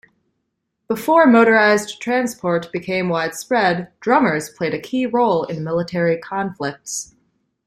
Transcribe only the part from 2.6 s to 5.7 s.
became widespread, drummers played a key role in